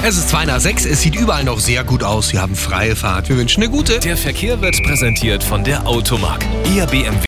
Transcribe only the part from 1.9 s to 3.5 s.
aus. Wir haben freie Fahrt. Wir